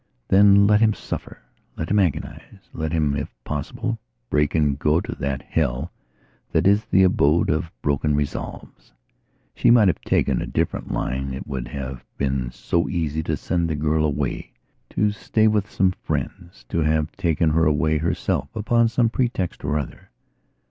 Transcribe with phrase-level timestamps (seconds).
[0.29, 1.43] Then let him suffer,
[1.77, 3.99] let him agonize; let him, if possible,
[4.31, 5.91] break and go to that Hell
[6.53, 8.93] that is the abode of broken resolves.
[9.53, 11.35] She might have taken a different line.
[11.35, 14.53] It would have been so easy to send the girl away
[14.89, 19.77] to stay with some friends; to have taken her away herself upon some pretext or
[19.77, 20.09] other.